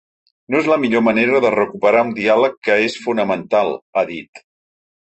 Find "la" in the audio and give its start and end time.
0.71-0.77